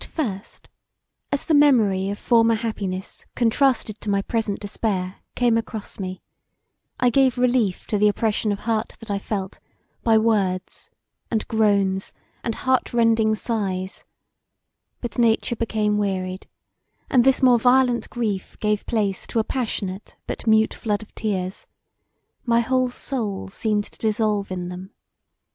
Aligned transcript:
As 0.01 0.05
[At] 0.07 0.13
first, 0.15 0.69
as 1.31 1.43
the 1.45 1.53
memory 1.53 2.09
of 2.09 2.17
former 2.17 2.55
happiness 2.55 3.27
contrasted 3.35 4.01
to 4.01 4.09
my 4.09 4.23
present 4.23 4.59
despair 4.59 5.17
came 5.35 5.59
across 5.59 5.99
me, 5.99 6.23
I 6.99 7.11
gave 7.11 7.37
relief 7.37 7.85
to 7.85 7.99
the 7.99 8.07
oppression 8.07 8.51
of 8.51 8.61
heart 8.61 8.95
that 8.97 9.11
I 9.11 9.19
felt 9.19 9.59
by 10.01 10.17
words, 10.17 10.89
and 11.29 11.47
groans, 11.47 12.13
and 12.43 12.55
heart 12.55 12.95
rending 12.95 13.35
sighs: 13.35 14.03
but 15.01 15.19
nature 15.19 15.55
became 15.55 15.99
wearied, 15.99 16.47
and 17.07 17.23
this 17.23 17.43
more 17.43 17.59
violent 17.59 18.09
grief 18.09 18.57
gave 18.59 18.87
place 18.87 19.27
to 19.27 19.37
a 19.37 19.43
passionate 19.43 20.15
but 20.25 20.47
mute 20.47 20.73
flood 20.73 21.03
of 21.03 21.13
tears: 21.13 21.67
my 22.43 22.61
whole 22.61 22.89
soul 22.89 23.49
seemed 23.49 23.83
to 23.83 23.99
dissolve 23.99 24.51
[in] 24.51 24.69
them. 24.69 24.93